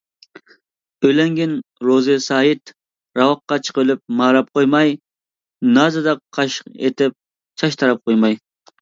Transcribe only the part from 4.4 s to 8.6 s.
قويماي، نازىدا قاش ئېتىپ، چاچ تاراپ قويماي.